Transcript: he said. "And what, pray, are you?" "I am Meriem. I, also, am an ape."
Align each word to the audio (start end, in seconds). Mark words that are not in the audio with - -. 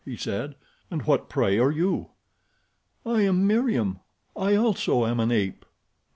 he 0.03 0.17
said. 0.17 0.55
"And 0.89 1.03
what, 1.03 1.29
pray, 1.29 1.59
are 1.59 1.69
you?" 1.69 2.09
"I 3.05 3.21
am 3.21 3.45
Meriem. 3.47 3.99
I, 4.35 4.55
also, 4.55 5.05
am 5.05 5.19
an 5.19 5.31
ape." 5.31 5.63